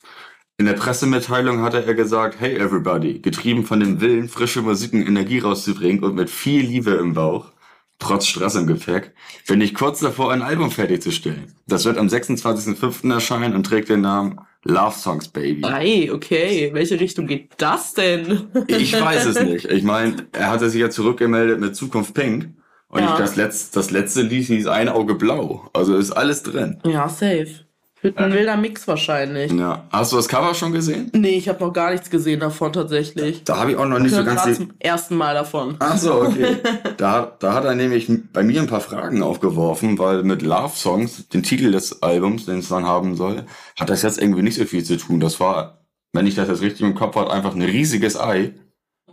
In 0.59 0.65
der 0.65 0.73
Pressemitteilung 0.73 1.61
hatte 1.61 1.85
er 1.85 1.95
gesagt, 1.95 2.41
hey 2.41 2.57
everybody, 2.57 3.19
getrieben 3.19 3.65
von 3.67 3.81
dem 3.81 4.01
Willen, 4.01 4.29
frische 4.31 4.63
Musik 4.63 4.95
und 4.95 5.07
Energie 5.07 5.41
rauszubringen 5.41 6.03
und 6.03 6.15
mit 6.15 6.31
viel 6.31 6.65
Liebe 6.65 6.93
im 6.93 7.13
Bauch, 7.13 7.53
trotz 7.99 8.27
Stress 8.27 8.55
im 8.55 8.67
Gepäck, 8.67 9.13
bin 9.49 9.61
ich 9.61 9.75
kurz 9.75 10.01
davor, 10.01 10.33
ein 10.33 10.43
Album 10.43 10.71
fertigzustellen. 10.71 11.55
Das 11.67 11.85
wird 11.85 11.99
am 11.99 12.09
26.05. 12.09 13.13
erscheinen 13.13 13.55
und 13.55 13.65
trägt 13.65 13.89
den 13.89 14.01
Namen 14.03 14.41
Love 14.65 14.97
Songs 14.99 15.29
Baby. 15.29 15.65
Ei, 15.65 16.11
okay. 16.13 16.71
Welche 16.73 16.99
Richtung 16.99 17.27
geht 17.27 17.51
das 17.59 17.95
denn? 17.95 18.49
Ich 18.69 18.93
weiß 19.01 19.27
es 19.27 19.41
nicht. 19.41 19.65
Ich 19.67 19.85
meine, 19.85 20.27
er 20.33 20.51
hatte 20.51 20.69
sich 20.71 20.81
ja 20.81 20.91
zurückgemeldet 20.91 21.61
mit 21.61 21.77
Zukunft 21.77 22.15
Pink. 22.15 22.49
Und 22.89 23.01
Ja. 23.03 23.13
ich, 23.15 23.19
das, 23.19 23.37
Letz-, 23.37 23.71
das 23.73 23.91
letzte 23.91 24.23
Lied 24.23 24.47
hieß 24.47 24.67
Ein 24.69 24.89
Auge 24.89 25.15
Blau. 25.15 25.69
Also 25.73 25.97
ist 25.97 26.13
alles 26.13 26.43
drin. 26.43 26.81
Ja, 26.85 27.09
safe. 27.09 27.66
Wird 28.07 28.19
ein 28.19 28.33
wilder 28.33 28.57
Mix 28.57 28.87
wahrscheinlich. 28.87 29.51
Ja. 29.51 29.83
Hast 29.91 30.13
du 30.13 30.17
das 30.17 30.29
Cover 30.29 30.55
schon 30.55 30.71
gesehen? 30.71 31.11
Nee, 31.13 31.39
ich 31.39 31.49
habe 31.49 31.59
noch 31.59 31.73
gar 31.73 31.91
nichts 31.91 32.09
gesehen 32.09 32.39
davon 32.39 32.73
tatsächlich. 32.73 33.43
Da 33.43 33.57
habe 33.57 33.73
ich 33.73 33.77
auch 33.77 33.85
noch 33.85 33.99
nicht 33.99 34.13
Ich 34.13 34.17
so 34.17 34.23
ganz 34.23 34.45
zum 34.57 34.75
ersten 34.79 35.17
Mal 35.17 35.35
davon. 35.35 35.75
Ach 35.81 35.99
so, 35.99 36.23
okay. 36.23 36.59
Da, 36.99 37.37
da 37.41 37.53
hat 37.53 37.65
er 37.65 37.75
nämlich 37.75 38.09
bei 38.33 38.45
mir 38.45 38.61
ein 38.61 38.69
paar 38.69 38.81
Fragen 38.81 39.25
aufgeworfen, 39.25 39.99
weil 39.99 40.23
mit 40.23 40.43
Love 40.43 40.77
Songs, 40.77 41.29
den 41.31 41.43
Titel 41.43 41.73
des 41.73 42.01
Albums, 42.01 42.47
den 42.47 42.61
es 42.61 42.69
dann 42.69 42.87
haben 42.87 43.17
soll, 43.17 43.45
hat 43.77 43.91
das 43.91 44.03
jetzt 44.03 44.23
irgendwie 44.23 44.43
nicht 44.43 44.57
so 44.57 44.65
viel 44.67 44.85
zu 44.85 44.99
tun. 44.99 45.19
Das 45.19 45.41
war, 45.41 45.85
wenn 46.13 46.29
ich 46.29 46.37
das 46.37 46.47
jetzt 46.47 46.63
richtig 46.63 46.83
im 46.83 46.95
Kopf 46.95 47.17
habe, 47.17 47.33
einfach 47.33 47.57
ein 47.57 47.63
riesiges 47.63 48.17
Ei, 48.17 48.55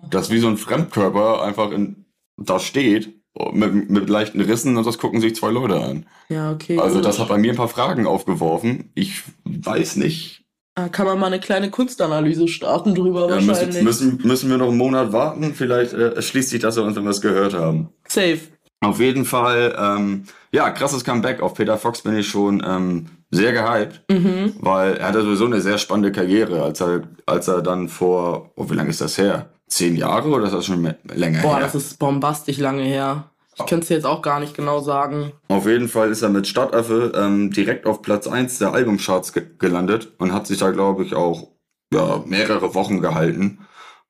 das 0.07 0.29
wie 0.29 0.37
so 0.37 0.49
ein 0.49 0.57
Fremdkörper 0.57 1.41
einfach 1.41 1.71
in, 1.71 2.05
da 2.37 2.59
steht, 2.59 3.22
mit, 3.51 3.89
mit 3.89 4.09
leichten 4.09 4.41
Rissen 4.41 4.77
und 4.77 4.85
das 4.85 4.97
gucken 4.97 5.19
sich 5.21 5.35
zwei 5.35 5.49
Leute 5.51 5.75
an. 5.81 6.05
Ja, 6.29 6.51
okay. 6.51 6.77
Also 6.79 6.95
gut. 6.97 7.05
das 7.05 7.19
hat 7.19 7.27
bei 7.29 7.37
mir 7.37 7.51
ein 7.51 7.57
paar 7.57 7.67
Fragen 7.67 8.05
aufgeworfen. 8.07 8.91
Ich 8.95 9.23
weiß 9.45 9.95
nicht. 9.97 10.43
Da 10.75 10.89
kann 10.89 11.05
man 11.05 11.19
mal 11.19 11.27
eine 11.27 11.39
kleine 11.39 11.69
Kunstanalyse 11.69 12.47
starten 12.47 12.95
drüber 12.95 13.29
Ja, 13.29 13.35
wahrscheinlich. 13.35 13.83
müssen, 13.83 13.83
müssen, 14.17 14.27
müssen 14.27 14.49
wir 14.49 14.57
noch 14.57 14.69
einen 14.69 14.77
Monat 14.77 15.13
warten? 15.13 15.53
Vielleicht 15.53 15.93
äh, 15.93 16.19
schließt 16.21 16.49
sich 16.49 16.61
das 16.61 16.77
aus, 16.77 16.95
wenn 16.95 17.03
wir 17.03 17.11
es 17.11 17.21
gehört 17.21 17.53
haben. 17.53 17.89
Safe. 18.07 18.39
Auf 18.81 18.99
jeden 18.99 19.23
Fall, 19.25 19.75
ähm, 19.79 20.23
ja, 20.51 20.69
krasses 20.71 21.03
Comeback. 21.03 21.41
Auf 21.41 21.53
Peter 21.53 21.77
Fox 21.77 22.01
bin 22.01 22.17
ich 22.17 22.27
schon 22.27 22.61
ähm, 22.67 23.05
sehr 23.31 23.53
gehypt, 23.53 24.01
Mhm. 24.11 24.53
weil 24.59 24.95
er 24.97 25.07
hatte 25.09 25.21
sowieso 25.21 25.45
eine 25.45 25.61
sehr 25.61 25.77
spannende 25.77 26.11
Karriere, 26.11 26.63
als 26.63 26.81
er, 26.81 27.03
als 27.25 27.47
er 27.47 27.61
dann 27.61 27.87
vor, 27.87 28.51
oh, 28.55 28.69
wie 28.69 28.75
lange 28.75 28.89
ist 28.89 28.99
das 29.01 29.17
her? 29.17 29.49
Zehn 29.73 29.95
Jahre 29.95 30.29
oder 30.29 30.45
ist 30.45 30.53
das 30.53 30.65
schon 30.67 30.81
mehr- 30.81 30.97
länger 31.15 31.41
Boah, 31.41 31.55
her? 31.55 31.63
das 31.63 31.73
ist 31.73 31.97
bombastisch 31.97 32.59
lange 32.59 32.83
her. 32.83 33.31
Ich 33.57 33.65
könnte 33.65 33.83
es 33.83 33.89
jetzt 33.89 34.05
auch 34.05 34.21
gar 34.21 34.39
nicht 34.39 34.55
genau 34.55 34.79
sagen. 34.81 35.31
Auf 35.47 35.65
jeden 35.65 35.87
Fall 35.87 36.11
ist 36.11 36.21
er 36.21 36.29
mit 36.29 36.45
Stadtaffe 36.47 37.11
ähm, 37.15 37.51
direkt 37.51 37.87
auf 37.87 38.03
Platz 38.03 38.27
1 38.27 38.59
der 38.59 38.73
Albumcharts 38.73 39.33
ge 39.33 39.43
gelandet 39.57 40.11
und 40.19 40.31
hat 40.31 40.45
sich 40.45 40.59
da, 40.59 40.69
glaube 40.71 41.03
ich, 41.03 41.15
auch 41.15 41.47
ja, 41.91 42.23
mehrere 42.27 42.75
Wochen 42.75 42.99
gehalten. 42.99 43.59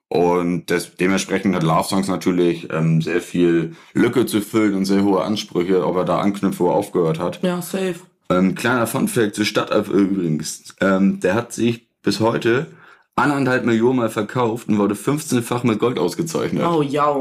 Und 0.10 0.70
des, 0.70 0.96
dementsprechend 0.96 1.56
hat 1.56 1.64
Love 1.64 1.88
Songs 1.88 2.08
natürlich 2.10 2.72
ähm, 2.72 3.02
sehr 3.02 3.22
viel 3.22 3.76
Lücke 3.94 4.26
zu 4.26 4.42
füllen 4.42 4.76
und 4.76 4.86
sehr 4.86 5.04
hohe 5.04 5.24
Ansprüche, 5.24 5.86
ob 5.88 5.96
er 5.96 6.06
da 6.06 6.20
anknüpft, 6.20 6.60
wo 6.60 6.68
er 6.70 6.76
aufgehört 6.76 7.20
hat. 7.20 7.40
Ja, 7.42 7.62
safe. 7.62 7.96
Ähm, 8.30 8.54
kleiner 8.56 8.86
Funfact 8.86 9.34
zu 9.36 9.46
Stadtaffe 9.46 9.92
übrigens. 9.94 10.76
Ähm, 10.82 11.20
der 11.22 11.36
hat 11.36 11.52
sich 11.54 11.88
bis 12.02 12.20
heute 12.20 12.68
anderthalb 13.16 13.66
Millionen 13.66 13.98
Mal 14.00 14.10
verkauft 14.10 14.68
und 14.70 14.78
wurde 14.80 14.96
15-fach 14.96 15.64
mit 15.64 15.80
Gold 15.80 16.00
ausgezeichnet. 16.00 16.66
Oh, 16.66 16.82
ja. 16.82 17.16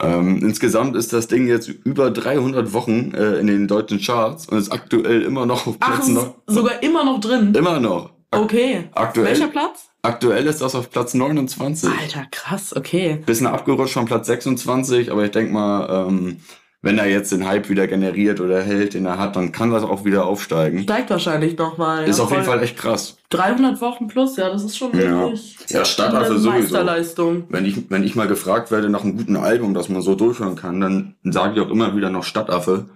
Ähm, 0.00 0.38
insgesamt 0.42 0.94
ist 0.94 1.12
das 1.12 1.26
Ding 1.26 1.48
jetzt 1.48 1.68
über 1.68 2.10
300 2.10 2.72
Wochen 2.72 3.12
äh, 3.14 3.38
in 3.40 3.48
den 3.48 3.66
deutschen 3.66 3.98
Charts 3.98 4.46
und 4.46 4.58
ist 4.58 4.70
aktuell 4.70 5.22
immer 5.22 5.44
noch 5.44 5.66
auf 5.66 5.76
Ach, 5.80 5.94
Platz 5.94 6.08
ist 6.08 6.14
neun- 6.14 6.34
sogar 6.46 6.82
immer 6.82 7.04
noch 7.04 7.18
drin. 7.20 7.52
Immer 7.54 7.80
noch. 7.80 8.10
Ak 8.30 8.40
Okay. 8.42 8.84
aktuell, 8.94 9.26
Welcher 9.28 9.48
Platz? 9.48 9.88
aktuell 10.02 10.46
ist 10.46 10.60
das 10.60 10.74
auf 10.76 10.90
Platz 10.90 11.14
29. 11.14 11.88
Alter, 11.90 12.26
krass, 12.30 12.76
okay. 12.76 13.20
Bisschen 13.26 13.46
abgerutscht 13.48 13.94
von 13.94 14.04
Platz 14.04 14.26
26, 14.28 15.10
aber 15.10 15.24
ich 15.24 15.30
denk 15.32 15.50
mal, 15.50 16.06
ähm, 16.08 16.36
wenn 16.80 16.96
er 16.98 17.06
jetzt 17.06 17.32
den 17.32 17.46
Hype 17.46 17.68
wieder 17.68 17.88
generiert 17.88 18.40
oder 18.40 18.62
hält, 18.62 18.94
den 18.94 19.04
er 19.04 19.18
hat, 19.18 19.34
dann 19.34 19.50
kann 19.50 19.70
das 19.72 19.82
auch 19.82 20.04
wieder 20.04 20.26
aufsteigen. 20.26 20.82
Steigt 20.84 21.10
wahrscheinlich 21.10 21.58
nochmal. 21.58 22.04
ist 22.04 22.18
ja, 22.18 22.24
auf 22.24 22.30
jeden. 22.30 22.44
Fall 22.44 22.62
echt 22.62 22.76
krass. 22.76 23.16
300 23.30 23.80
Wochen 23.80 24.06
plus, 24.06 24.36
ja, 24.36 24.48
das 24.48 24.62
ist 24.64 24.78
schon 24.78 24.92
Ja. 24.92 25.00
wirklich 25.22 25.56
Ja, 25.68 25.84
Stadtaffe 25.84 26.26
eine 26.26 26.38
sowieso. 26.38 26.50
Meisterleistung. 26.50 27.44
Wenn 27.48 27.64
ich, 27.64 27.90
wenn 27.90 28.04
ich 28.04 28.14
mal 28.14 28.28
gefragt 28.28 28.70
werde 28.70 28.88
nach 28.90 29.02
einem 29.02 29.16
guten 29.16 29.36
Album, 29.36 29.74
das 29.74 29.88
man 29.88 30.02
so 30.02 30.14
durchhören 30.14 30.54
kann, 30.56 30.80
dann 30.80 31.14
sage 31.24 31.54
ich 31.56 31.60
auch 31.60 31.70
immer 31.70 31.96
wieder 31.96 32.10
noch 32.10 32.22
Stadtaffe, 32.24 32.86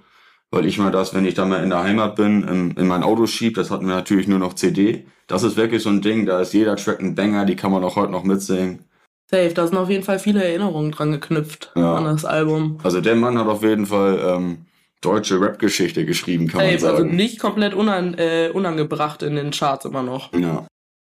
weil 0.52 0.64
ich 0.66 0.78
mal 0.78 0.92
das, 0.92 1.12
wenn 1.12 1.24
ich 1.26 1.34
da 1.34 1.44
mal 1.44 1.62
in 1.64 1.70
der 1.70 1.82
Heimat 1.82 2.14
bin, 2.14 2.44
in, 2.44 2.70
in 2.72 2.86
mein 2.86 3.02
Auto 3.02 3.26
schieb, 3.26 3.54
das 3.56 3.70
hatten 3.72 3.86
wir 3.88 3.94
natürlich 3.96 4.28
nur 4.28 4.38
noch 4.38 4.52
CD. 4.54 5.06
Das 5.26 5.42
ist 5.42 5.56
wirklich 5.56 5.82
so 5.82 5.88
ein 5.88 6.02
Ding, 6.02 6.24
da 6.26 6.40
ist 6.40 6.52
jeder 6.54 6.76
Track 6.76 7.00
ein 7.00 7.14
Banger, 7.16 7.46
die 7.46 7.56
kann 7.56 7.72
man 7.72 7.82
auch 7.82 7.96
heute 7.96 8.12
noch 8.12 8.22
mitsingen. 8.22 8.84
Safe, 9.32 9.54
da 9.54 9.66
sind 9.66 9.78
auf 9.78 9.88
jeden 9.88 10.04
Fall 10.04 10.18
viele 10.18 10.44
Erinnerungen 10.44 10.92
dran 10.92 11.10
geknüpft 11.12 11.72
Ja. 11.74 11.94
an 11.94 12.04
das 12.04 12.24
Album. 12.24 12.78
Also 12.82 13.00
der 13.00 13.14
Mann 13.16 13.38
hat 13.38 13.46
auf 13.46 13.62
jeden 13.62 13.86
Fall 13.86 14.18
ähm, 14.22 14.66
deutsche 15.00 15.40
Rap-Geschichte 15.40 16.04
geschrieben, 16.04 16.48
kann 16.48 16.60
man 16.66 16.78
Safe, 16.78 16.86
also 16.92 17.02
sagen. 17.04 17.16
nicht 17.16 17.38
komplett 17.40 17.72
unan 17.74 18.14
äh, 18.14 18.50
unangebracht 18.52 19.22
in 19.22 19.36
den 19.36 19.50
Charts 19.50 19.84
immer 19.86 20.02
noch. 20.02 20.32
ja. 20.34 20.66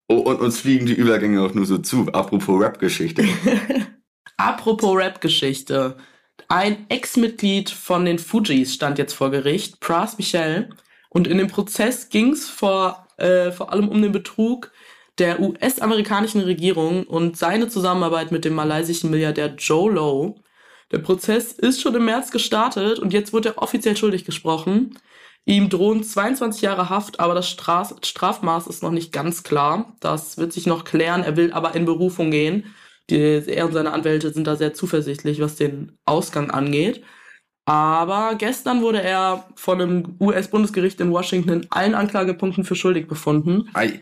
Oh, 0.07 0.17
und 0.17 0.41
uns 0.41 0.59
fliegen 0.59 0.85
die 0.87 0.93
Übergänge 0.93 1.41
auch 1.41 1.53
nur 1.53 1.65
so 1.65 1.77
zu. 1.77 2.05
Apropos 2.11 2.61
Rap-Geschichte. 2.61 3.23
Apropos 4.37 4.97
Rap-Geschichte. 4.97 5.95
Ein 6.49 6.85
Ex-Mitglied 6.89 7.69
von 7.69 8.03
den 8.03 8.19
Fujis 8.19 8.73
stand 8.73 8.97
jetzt 8.97 9.13
vor 9.13 9.31
Gericht, 9.31 9.79
Pras 9.79 10.17
Michel. 10.17 10.69
Und 11.09 11.27
in 11.27 11.37
dem 11.37 11.47
Prozess 11.47 12.09
ging 12.09 12.33
es 12.33 12.49
vor, 12.49 13.07
äh, 13.17 13.51
vor 13.51 13.71
allem 13.71 13.87
um 13.87 14.01
den 14.01 14.11
Betrug 14.11 14.71
der 15.17 15.39
US-amerikanischen 15.39 16.41
Regierung 16.41 17.03
und 17.03 17.37
seine 17.37 17.67
Zusammenarbeit 17.67 18.31
mit 18.31 18.45
dem 18.45 18.53
malaysischen 18.53 19.09
Milliardär 19.09 19.55
Joe 19.57 19.91
Low. 19.91 20.41
Der 20.91 20.99
Prozess 20.99 21.51
ist 21.53 21.81
schon 21.81 21.95
im 21.95 22.05
März 22.05 22.31
gestartet 22.31 22.99
und 22.99 23.13
jetzt 23.13 23.33
wurde 23.33 23.49
er 23.49 23.61
offiziell 23.61 23.95
schuldig 23.95 24.25
gesprochen. 24.25 24.97
Ihm 25.45 25.69
drohen 25.69 26.03
22 26.03 26.61
Jahre 26.61 26.89
Haft, 26.89 27.19
aber 27.19 27.33
das 27.33 27.49
Straf 27.49 27.95
Strafmaß 28.03 28.67
ist 28.67 28.83
noch 28.83 28.91
nicht 28.91 29.11
ganz 29.11 29.43
klar. 29.43 29.95
Das 29.99 30.37
wird 30.37 30.53
sich 30.53 30.67
noch 30.67 30.83
klären. 30.83 31.23
Er 31.23 31.35
will 31.35 31.51
aber 31.51 31.75
in 31.75 31.85
Berufung 31.85 32.29
gehen. 32.29 32.75
Die, 33.09 33.17
er 33.17 33.65
und 33.65 33.73
seine 33.73 33.91
Anwälte 33.91 34.31
sind 34.31 34.45
da 34.45 34.55
sehr 34.55 34.73
zuversichtlich, 34.73 35.41
was 35.41 35.55
den 35.55 35.97
Ausgang 36.05 36.51
angeht. 36.51 37.03
Aber 37.65 38.35
gestern 38.37 38.81
wurde 38.81 39.01
er 39.01 39.47
von 39.55 39.81
einem 39.81 40.15
US-Bundesgericht 40.19 40.99
in 40.99 41.11
Washington 41.11 41.49
in 41.49 41.67
allen 41.71 41.95
Anklagepunkten 41.95 42.63
für 42.63 42.75
schuldig 42.75 43.07
befunden. 43.07 43.69
Ei. 43.73 44.01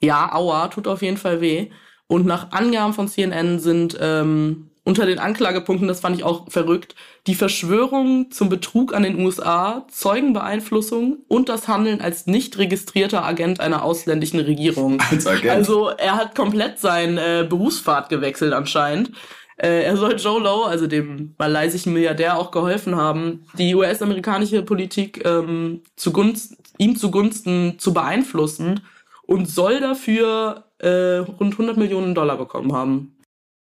Ja, 0.00 0.34
aua, 0.34 0.68
tut 0.68 0.88
auf 0.88 1.02
jeden 1.02 1.16
Fall 1.16 1.40
weh. 1.40 1.70
Und 2.08 2.26
nach 2.26 2.52
Angaben 2.52 2.92
von 2.92 3.08
CNN 3.08 3.58
sind 3.58 3.96
ähm, 4.00 4.70
unter 4.86 5.04
den 5.04 5.18
Anklagepunkten, 5.18 5.88
das 5.88 5.98
fand 5.98 6.16
ich 6.16 6.22
auch 6.22 6.48
verrückt, 6.48 6.94
die 7.26 7.34
Verschwörung 7.34 8.30
zum 8.30 8.48
Betrug 8.48 8.94
an 8.94 9.02
den 9.02 9.18
USA, 9.18 9.84
Zeugenbeeinflussung 9.90 11.18
und 11.26 11.48
das 11.48 11.66
Handeln 11.66 12.00
als 12.00 12.26
nicht 12.26 12.56
registrierter 12.58 13.24
Agent 13.24 13.58
einer 13.58 13.82
ausländischen 13.82 14.38
Regierung. 14.38 15.00
Als 15.10 15.26
Agent. 15.26 15.50
Also 15.50 15.88
er 15.88 16.14
hat 16.14 16.36
komplett 16.36 16.78
seinen 16.78 17.18
äh, 17.18 17.44
Berufspfad 17.48 18.08
gewechselt 18.08 18.52
anscheinend. 18.52 19.10
Äh, 19.56 19.82
er 19.82 19.96
soll 19.96 20.14
Joe 20.20 20.40
Low, 20.40 20.62
also 20.62 20.86
dem 20.86 21.34
malaysischen 21.36 21.92
Milliardär, 21.92 22.38
auch 22.38 22.52
geholfen 22.52 22.94
haben, 22.94 23.44
die 23.58 23.74
US-amerikanische 23.74 24.62
Politik 24.62 25.24
ähm, 25.26 25.82
zugunsten, 25.96 26.58
ihm 26.78 26.94
zugunsten 26.94 27.80
zu 27.80 27.92
beeinflussen 27.92 28.82
und 29.26 29.48
soll 29.48 29.80
dafür 29.80 30.64
äh, 30.78 31.18
rund 31.18 31.52
100 31.52 31.76
Millionen 31.76 32.14
Dollar 32.14 32.36
bekommen 32.36 32.72
haben. 32.72 33.18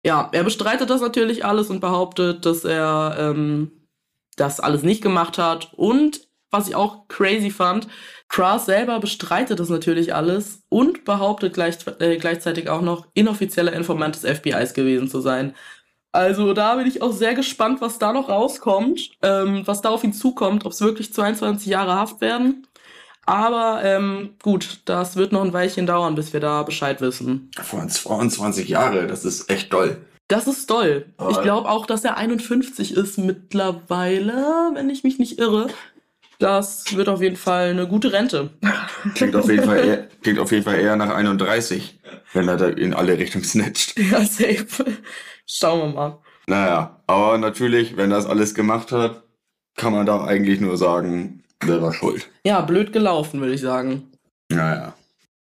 Ja, 0.05 0.29
er 0.31 0.43
bestreitet 0.43 0.89
das 0.89 1.01
natürlich 1.01 1.45
alles 1.45 1.69
und 1.69 1.79
behauptet, 1.79 2.45
dass 2.45 2.63
er 2.63 3.15
ähm, 3.19 3.71
das 4.35 4.59
alles 4.59 4.83
nicht 4.83 5.03
gemacht 5.03 5.37
hat. 5.37 5.73
Und 5.75 6.27
was 6.49 6.67
ich 6.67 6.75
auch 6.75 7.07
crazy 7.07 7.51
fand, 7.51 7.87
Kraus 8.27 8.65
selber 8.65 8.99
bestreitet 8.99 9.59
das 9.59 9.69
natürlich 9.69 10.15
alles 10.15 10.63
und 10.69 11.05
behauptet 11.05 11.53
gleich, 11.53 11.77
äh, 11.99 12.17
gleichzeitig 12.17 12.69
auch 12.69 12.81
noch, 12.81 13.07
inoffizieller 13.13 13.73
Informant 13.73 14.15
des 14.15 14.23
FBIs 14.23 14.73
gewesen 14.73 15.09
zu 15.09 15.21
sein. 15.21 15.53
Also 16.13 16.53
da 16.53 16.75
bin 16.75 16.87
ich 16.87 17.01
auch 17.01 17.13
sehr 17.13 17.35
gespannt, 17.35 17.79
was 17.79 17.97
da 17.97 18.11
noch 18.11 18.27
rauskommt, 18.27 19.11
ähm, 19.21 19.63
was 19.65 19.81
da 19.81 19.89
auf 19.89 20.03
ihn 20.03 20.13
zukommt, 20.13 20.65
ob 20.65 20.73
es 20.73 20.81
wirklich 20.81 21.13
22 21.13 21.67
Jahre 21.67 21.95
Haft 21.95 22.19
werden. 22.19 22.67
Aber 23.25 23.81
ähm, 23.83 24.31
gut, 24.41 24.79
das 24.85 25.15
wird 25.15 25.31
noch 25.31 25.43
ein 25.43 25.53
Weilchen 25.53 25.85
dauern, 25.85 26.15
bis 26.15 26.33
wir 26.33 26.39
da 26.39 26.63
Bescheid 26.63 27.01
wissen. 27.01 27.51
Vor 27.61 27.87
22 27.87 28.67
Jahre, 28.67 29.07
das 29.07 29.25
ist 29.25 29.49
echt 29.49 29.69
toll. 29.69 29.97
Das 30.27 30.47
ist 30.47 30.65
toll. 30.67 31.05
Aber- 31.17 31.31
Ich 31.31 31.41
glaube 31.41 31.69
auch, 31.69 31.85
dass 31.85 32.03
er 32.03 32.17
51 32.17 32.93
ist 32.95 33.17
mittlerweile, 33.17 34.71
wenn 34.73 34.89
ich 34.89 35.03
mich 35.03 35.19
nicht 35.19 35.39
irre. 35.39 35.67
Das 36.39 36.95
wird 36.95 37.07
auf 37.09 37.21
jeden 37.21 37.35
Fall 37.35 37.69
eine 37.69 37.87
gute 37.87 38.11
Rente. 38.13 38.49
Klingt 39.15 39.35
auf 39.35 39.47
jeden 39.49 39.63
Fall 39.63 39.85
eher, 39.85 40.07
klingt 40.23 40.39
auf 40.39 40.51
jeden 40.51 40.63
Fall 40.63 40.79
eher 40.79 40.95
nach 40.95 41.13
31, 41.13 41.99
wenn 42.33 42.47
er 42.47 42.57
da 42.57 42.67
in 42.67 42.95
alle 42.95 43.17
Richtungen 43.19 43.43
snatcht. 43.43 43.99
ja, 44.11 44.21
safe. 44.25 44.65
Schauen 45.45 45.79
wir 45.79 45.95
mal. 45.95 46.17
Naja, 46.47 46.99
aber 47.05 47.37
natürlich, 47.37 47.95
wenn 47.95 48.09
er 48.11 48.17
das 48.17 48.25
alles 48.25 48.55
gemacht 48.55 48.91
hat, 48.91 49.21
kann 49.75 49.93
man 49.93 50.05
da 50.07 50.23
eigentlich 50.25 50.59
nur 50.59 50.77
sagen, 50.77 51.43
wer 51.65 51.81
war 51.81 51.93
schuld. 51.93 52.29
Ja, 52.45 52.61
blöd 52.61 52.91
gelaufen, 52.93 53.39
würde 53.41 53.53
ich 53.53 53.61
sagen. 53.61 54.11
Naja. 54.49 54.93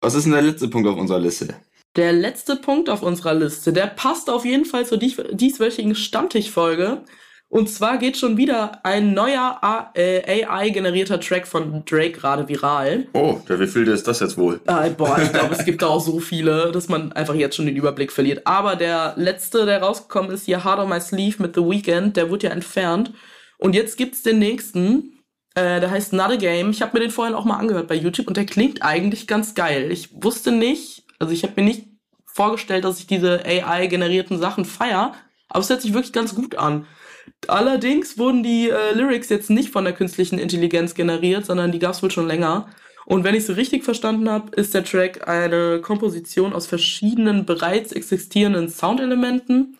Was 0.01 0.15
ist 0.15 0.23
denn 0.25 0.33
der 0.33 0.41
letzte 0.41 0.67
Punkt 0.67 0.87
auf 0.87 0.97
unserer 0.97 1.19
Liste? 1.19 1.55
Der 1.95 2.13
letzte 2.13 2.55
Punkt 2.55 2.89
auf 2.89 3.03
unserer 3.03 3.33
Liste, 3.33 3.73
der 3.73 3.87
passt 3.87 4.29
auf 4.29 4.45
jeden 4.45 4.65
Fall 4.65 4.85
zur 4.85 4.97
dies- 4.97 5.21
dieswöchigen 5.31 5.93
Stammtischfolge. 5.95 7.01
Und 7.49 7.69
zwar 7.69 7.97
geht 7.97 8.15
schon 8.15 8.37
wieder 8.37 8.79
ein 8.85 9.13
neuer 9.13 9.57
A- 9.61 9.91
äh, 9.93 10.45
AI-generierter 10.45 11.19
Track 11.19 11.45
von 11.45 11.83
Drake 11.83 12.13
gerade 12.13 12.47
viral. 12.47 13.07
Oh, 13.11 13.39
der 13.49 13.59
wievielte 13.59 13.91
ist 13.91 14.07
das 14.07 14.21
jetzt 14.21 14.37
wohl? 14.37 14.61
Äh, 14.67 14.91
boah, 14.91 15.19
ich 15.21 15.33
glaube, 15.33 15.53
es 15.53 15.65
gibt 15.65 15.81
da 15.81 15.87
auch 15.87 15.99
so 15.99 16.19
viele, 16.21 16.71
dass 16.71 16.87
man 16.87 17.11
einfach 17.11 17.35
jetzt 17.35 17.57
schon 17.57 17.65
den 17.65 17.75
Überblick 17.75 18.13
verliert. 18.13 18.47
Aber 18.47 18.77
der 18.77 19.15
letzte, 19.17 19.65
der 19.65 19.81
rausgekommen 19.83 20.31
ist, 20.31 20.45
hier 20.45 20.63
Hard 20.63 20.79
on 20.79 20.87
My 20.89 21.01
Sleeve 21.01 21.43
mit 21.43 21.55
The 21.55 21.61
Weeknd, 21.61 22.15
der 22.15 22.29
wurde 22.29 22.47
ja 22.47 22.53
entfernt. 22.53 23.11
Und 23.57 23.75
jetzt 23.75 23.97
gibt's 23.97 24.23
den 24.23 24.39
nächsten, 24.39 25.19
äh, 25.55 25.79
der 25.79 25.91
heißt 25.91 26.13
Not 26.13 26.31
a 26.31 26.35
Game. 26.35 26.71
Ich 26.71 26.81
habe 26.81 26.93
mir 26.93 27.01
den 27.01 27.11
vorhin 27.11 27.35
auch 27.35 27.45
mal 27.45 27.57
angehört 27.57 27.87
bei 27.87 27.95
YouTube 27.95 28.27
und 28.27 28.37
der 28.37 28.45
klingt 28.45 28.83
eigentlich 28.83 29.27
ganz 29.27 29.53
geil. 29.53 29.91
Ich 29.91 30.09
wusste 30.23 30.51
nicht, 30.51 31.03
also 31.19 31.33
ich 31.33 31.43
habe 31.43 31.53
mir 31.57 31.67
nicht 31.67 31.87
vorgestellt, 32.25 32.85
dass 32.85 32.99
ich 32.99 33.07
diese 33.07 33.45
AI-generierten 33.45 34.39
Sachen 34.39 34.65
feier, 34.65 35.13
aber 35.49 35.59
es 35.59 35.69
hört 35.69 35.81
sich 35.81 35.93
wirklich 35.93 36.13
ganz 36.13 36.35
gut 36.35 36.55
an. 36.55 36.85
Allerdings 37.47 38.17
wurden 38.17 38.43
die 38.43 38.69
äh, 38.69 38.93
Lyrics 38.93 39.29
jetzt 39.29 39.49
nicht 39.49 39.69
von 39.69 39.83
der 39.83 39.93
künstlichen 39.93 40.39
Intelligenz 40.39 40.95
generiert, 40.95 41.45
sondern 41.45 41.71
die 41.71 41.79
gab's 41.79 42.01
wohl 42.01 42.11
schon 42.11 42.27
länger. 42.27 42.67
Und 43.05 43.23
wenn 43.23 43.35
ich 43.35 43.43
es 43.43 43.57
richtig 43.57 43.83
verstanden 43.83 44.29
habe, 44.29 44.55
ist 44.55 44.73
der 44.73 44.85
Track 44.85 45.27
eine 45.27 45.81
Komposition 45.81 46.53
aus 46.53 46.67
verschiedenen 46.67 47.45
bereits 47.45 47.91
existierenden 47.91 48.69
Soundelementen. 48.69 49.77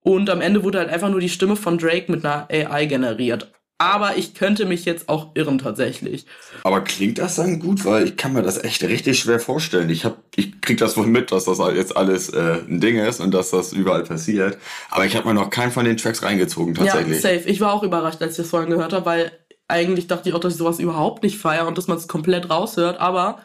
Und 0.00 0.28
am 0.28 0.40
Ende 0.40 0.64
wurde 0.64 0.78
halt 0.78 0.90
einfach 0.90 1.10
nur 1.10 1.20
die 1.20 1.28
Stimme 1.28 1.56
von 1.56 1.78
Drake 1.78 2.10
mit 2.10 2.24
einer 2.24 2.48
AI 2.50 2.86
generiert. 2.86 3.52
Aber 3.78 4.16
ich 4.16 4.34
könnte 4.34 4.66
mich 4.66 4.84
jetzt 4.84 5.08
auch 5.08 5.34
irren 5.34 5.58
tatsächlich. 5.58 6.26
Aber 6.62 6.82
klingt 6.82 7.18
das 7.18 7.34
dann 7.34 7.58
gut? 7.58 7.84
Weil 7.84 8.04
ich 8.04 8.16
kann 8.16 8.32
mir 8.32 8.42
das 8.42 8.62
echt 8.62 8.84
richtig 8.84 9.18
schwer 9.18 9.40
vorstellen. 9.40 9.90
Ich 9.90 10.04
hab, 10.04 10.18
ich 10.36 10.60
krieg 10.60 10.78
das 10.78 10.96
wohl 10.96 11.08
mit, 11.08 11.32
dass 11.32 11.44
das 11.44 11.58
jetzt 11.74 11.96
alles 11.96 12.28
äh, 12.28 12.60
ein 12.68 12.80
Ding 12.80 12.98
ist 12.98 13.18
und 13.18 13.32
dass 13.32 13.50
das 13.50 13.72
überall 13.72 14.04
passiert. 14.04 14.58
Aber 14.90 15.06
ich 15.06 15.16
habe 15.16 15.26
mir 15.26 15.34
noch 15.34 15.50
keinen 15.50 15.72
von 15.72 15.84
den 15.84 15.96
Tracks 15.96 16.22
reingezogen 16.22 16.74
tatsächlich. 16.74 17.22
Ja, 17.22 17.34
safe. 17.34 17.48
Ich 17.48 17.60
war 17.60 17.72
auch 17.72 17.82
überrascht, 17.82 18.22
als 18.22 18.32
ich 18.32 18.36
das 18.38 18.50
vorhin 18.50 18.70
gehört 18.70 18.92
habe, 18.92 19.06
weil 19.06 19.32
eigentlich 19.66 20.06
dachte 20.06 20.28
ich 20.28 20.34
auch, 20.36 20.40
dass 20.40 20.52
ich 20.52 20.58
sowas 20.58 20.78
überhaupt 20.78 21.24
nicht 21.24 21.38
feiere 21.38 21.66
und 21.66 21.76
dass 21.76 21.88
man 21.88 21.98
es 21.98 22.06
komplett 22.06 22.50
raushört. 22.50 23.00
Aber 23.00 23.40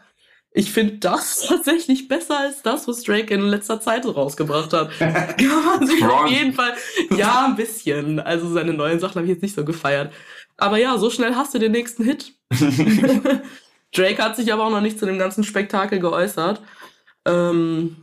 ich 0.52 0.72
finde 0.72 0.98
das 0.98 1.42
tatsächlich 1.48 2.08
besser 2.08 2.40
als 2.40 2.62
das, 2.62 2.88
was 2.88 3.04
Drake 3.04 3.34
in 3.34 3.42
letzter 3.42 3.80
Zeit 3.82 4.04
so 4.04 4.12
rausgebracht 4.12 4.74
hat. 4.74 4.92
Kann 5.00 5.66
man 5.66 5.88
sich 5.88 6.04
auf 6.04 6.28
jeden 6.30 6.54
Fall. 6.54 6.74
Ja, 7.16 7.46
ein 7.46 7.56
bisschen. 7.56 8.20
Also 8.20 8.52
seine 8.52 8.74
neuen 8.74 9.00
Sachen 9.00 9.16
habe 9.16 9.26
ich 9.26 9.34
jetzt 9.34 9.42
nicht 9.42 9.56
so 9.56 9.64
gefeiert. 9.64 10.14
Aber 10.58 10.78
ja, 10.78 10.98
so 10.98 11.10
schnell 11.10 11.36
hast 11.36 11.54
du 11.54 11.60
den 11.60 11.72
nächsten 11.72 12.04
Hit. 12.04 12.34
Drake 13.94 14.24
hat 14.24 14.36
sich 14.36 14.52
aber 14.52 14.66
auch 14.66 14.72
noch 14.72 14.82
nicht 14.82 15.00
zu 15.00 15.06
dem 15.06 15.18
ganzen 15.18 15.44
Spektakel 15.44 16.00
geäußert. 16.00 16.62
Ähm, 17.26 17.98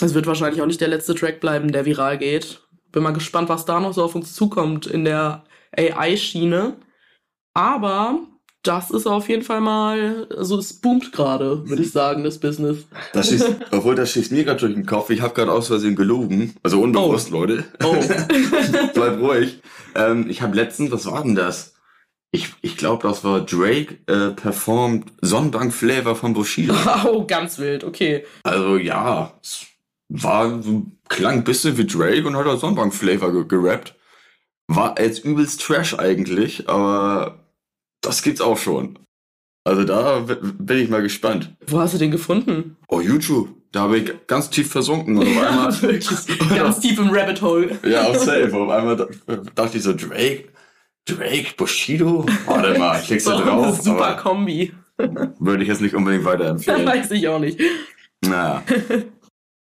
es 0.00 0.14
wird 0.14 0.26
wahrscheinlich 0.26 0.60
auch 0.60 0.66
nicht 0.66 0.80
der 0.80 0.88
letzte 0.88 1.14
Track 1.14 1.40
bleiben, 1.40 1.72
der 1.72 1.84
viral 1.84 2.18
geht. 2.18 2.62
Bin 2.92 3.02
mal 3.02 3.12
gespannt, 3.12 3.48
was 3.48 3.64
da 3.64 3.78
noch 3.78 3.92
so 3.92 4.02
auf 4.02 4.14
uns 4.14 4.34
zukommt 4.34 4.86
in 4.86 5.04
der 5.04 5.44
AI-Schiene. 5.76 6.76
Aber 7.54 8.18
das 8.62 8.90
ist 8.90 9.06
auf 9.06 9.28
jeden 9.28 9.42
Fall 9.42 9.60
mal, 9.60 10.28
also 10.36 10.58
es 10.58 10.74
boomt 10.74 11.12
gerade, 11.12 11.68
würde 11.68 11.82
ich 11.82 11.92
sagen, 11.92 12.24
das 12.24 12.38
Business. 12.38 12.86
Das 13.12 13.28
schießt, 13.28 13.48
obwohl 13.70 13.94
das 13.94 14.10
schießt 14.10 14.32
mir 14.32 14.44
gerade 14.44 14.60
durch 14.60 14.74
den 14.74 14.84
Kopf. 14.84 15.08
Ich 15.10 15.22
habe 15.22 15.34
gerade 15.34 15.52
aus 15.52 15.68
Versehen 15.68 15.96
gelogen. 15.96 16.54
Also 16.62 16.80
unbewusst, 16.82 17.30
Leute. 17.30 17.64
Oh. 17.82 17.96
Bleib 18.94 19.18
ruhig. 19.20 19.62
Ähm, 19.94 20.28
ich 20.28 20.42
habe 20.42 20.54
letztens, 20.56 20.90
was 20.90 21.06
war 21.06 21.22
denn 21.22 21.34
das? 21.34 21.74
Ich, 22.32 22.54
ich 22.60 22.76
glaube, 22.76 23.08
das 23.08 23.24
war 23.24 23.40
Drake 23.40 23.98
äh, 24.06 24.30
performt 24.30 25.10
Sonnenbank 25.20 25.72
Flavor 25.72 26.14
von 26.14 26.34
Bushido. 26.34 26.74
oh, 27.06 27.24
ganz 27.26 27.58
wild, 27.58 27.82
okay. 27.82 28.24
Also 28.42 28.76
ja, 28.76 29.32
es 29.42 29.66
war 30.10 30.60
klang 31.08 31.38
ein 31.38 31.44
bisschen 31.44 31.78
wie 31.78 31.86
Drake 31.86 32.26
und 32.26 32.36
hat 32.36 32.46
auch 32.46 32.60
Sonnenbank 32.60 32.94
Flavor 32.94 33.32
ge 33.32 33.46
gerappt. 33.48 33.96
War 34.68 35.00
jetzt 35.00 35.24
übelst 35.24 35.62
Trash 35.62 35.98
eigentlich, 35.98 36.68
aber 36.68 37.39
das 38.00 38.22
gibt's 38.22 38.40
auch 38.40 38.58
schon. 38.58 38.98
Also 39.64 39.84
da 39.84 40.20
bin 40.20 40.78
ich 40.78 40.88
mal 40.88 41.02
gespannt. 41.02 41.54
Wo 41.66 41.78
hast 41.80 41.94
du 41.94 41.98
den 41.98 42.10
gefunden? 42.10 42.76
Oh, 42.88 43.00
YouTube. 43.00 43.50
Da 43.72 43.82
habe 43.82 43.98
ich 43.98 44.12
ganz 44.26 44.50
tief 44.50 44.70
versunken 44.70 45.18
und 45.18 45.28
auf 45.28 45.42
einmal. 45.46 45.82
wirklich. 45.82 46.08
Ganz 46.48 46.80
tief 46.80 46.98
im 46.98 47.10
Rabbit 47.10 47.40
Hole. 47.42 47.78
ja, 47.84 48.04
auf 48.08 48.16
safe. 48.18 48.50
Auf 48.52 48.68
einmal 48.70 48.96
da- 48.96 49.08
dachte 49.54 49.76
ich 49.76 49.82
so, 49.84 49.92
Drake. 49.92 50.48
Drake, 51.06 51.54
Bushido? 51.56 52.26
Warte 52.46 52.78
mal, 52.78 53.00
klickst 53.00 53.26
du 53.26 53.30
So 53.30 53.36
eine 53.36 53.44
drauf? 53.50 53.80
super 53.80 54.14
Kombi. 54.16 54.72
Würde 55.38 55.62
ich 55.62 55.68
jetzt 55.68 55.80
nicht 55.80 55.94
unbedingt 55.94 56.24
weiterempfehlen. 56.24 56.86
Weiß 56.86 57.10
ich 57.12 57.26
auch 57.28 57.38
nicht. 57.38 57.60
naja. 58.24 58.62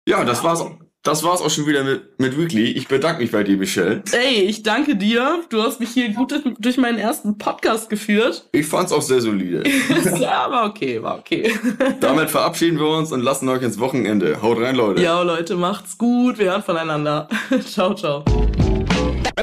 Ja, 0.08 0.24
das 0.24 0.42
war's. 0.44 0.64
Das 1.02 1.22
war's 1.22 1.40
auch 1.40 1.48
schon 1.48 1.66
wieder 1.66 1.82
mit, 1.82 2.20
mit 2.20 2.38
Weekly. 2.38 2.72
Ich 2.72 2.86
bedanke 2.86 3.22
mich 3.22 3.30
bei 3.30 3.42
dir, 3.42 3.56
Michelle. 3.56 4.02
Ey, 4.12 4.42
ich 4.42 4.62
danke 4.62 4.96
dir. 4.96 5.42
Du 5.48 5.62
hast 5.62 5.80
mich 5.80 5.88
hier 5.92 6.10
gut 6.10 6.34
durch 6.58 6.76
meinen 6.76 6.98
ersten 6.98 7.38
Podcast 7.38 7.88
geführt. 7.88 8.46
Ich 8.52 8.66
fand's 8.66 8.92
auch 8.92 9.00
sehr 9.00 9.22
solide. 9.22 9.62
ja, 10.20 10.50
war 10.50 10.68
okay, 10.68 11.02
war 11.02 11.18
okay. 11.18 11.54
Damit 12.00 12.28
verabschieden 12.28 12.78
wir 12.78 12.88
uns 12.88 13.12
und 13.12 13.22
lassen 13.22 13.48
euch 13.48 13.62
ins 13.62 13.78
Wochenende. 13.78 14.42
Haut 14.42 14.58
rein, 14.60 14.76
Leute. 14.76 15.00
Ja, 15.00 15.22
Leute, 15.22 15.56
macht's 15.56 15.96
gut. 15.96 16.38
Wir 16.38 16.50
hören 16.50 16.62
voneinander. 16.62 17.28
ciao, 17.64 17.94
ciao. 17.94 18.22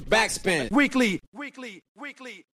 Backspin. 0.08 0.70
Weekly. 0.70 1.20
Weekly. 1.34 1.82
Weekly. 2.00 2.46